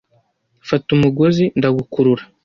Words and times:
Fata 0.69 0.89
umugozi, 0.97 1.43
ndagukurura. 1.57 2.23